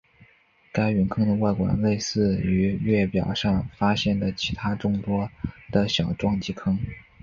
[0.73, 5.29] 该陨坑的外观类似于月表上发现的其它众多
[5.71, 6.79] 的小撞击坑。